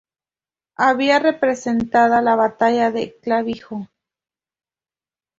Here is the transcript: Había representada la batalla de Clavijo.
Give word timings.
Había 0.77 1.19
representada 1.19 2.23
la 2.23 2.33
batalla 2.35 2.89
de 2.89 3.19
Clavijo. 3.19 3.87